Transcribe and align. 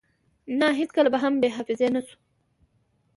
نه 0.59 0.67
هیڅکله 0.79 1.09
به 1.13 1.19
هم 1.23 1.33
بی 1.41 1.49
حافظی 1.55 1.87
نشو 1.95 2.17